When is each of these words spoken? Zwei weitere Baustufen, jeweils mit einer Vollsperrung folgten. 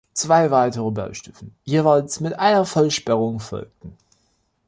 Zwei 0.15 0.49
weitere 0.49 0.89
Baustufen, 0.89 1.53
jeweils 1.63 2.21
mit 2.21 2.33
einer 2.39 2.65
Vollsperrung 2.65 3.39
folgten. 3.39 3.95